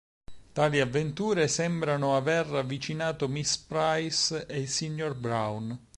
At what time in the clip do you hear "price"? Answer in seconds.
3.59-4.47